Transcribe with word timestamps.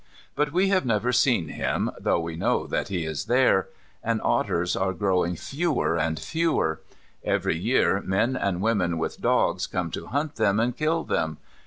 But 0.35 0.51
we 0.51 0.69
have 0.69 0.83
never 0.83 1.11
seen 1.13 1.49
him, 1.49 1.91
though 1.99 2.19
we 2.19 2.35
know 2.35 2.65
that 2.65 2.87
he 2.87 3.05
is 3.05 3.25
there. 3.25 3.67
And 4.03 4.19
otters 4.23 4.75
are 4.75 4.93
growing 4.93 5.35
fewer 5.35 5.95
and 5.95 6.19
fewer. 6.19 6.81
Every 7.23 7.55
year 7.55 8.01
men 8.03 8.35
and 8.35 8.61
women 8.61 8.97
with 8.97 9.21
dogs 9.21 9.67
come 9.67 9.91
to 9.91 10.07
hunt 10.07 10.37
them 10.37 10.59
and 10.59 10.75
kill 10.75 11.03
them. 11.03 11.37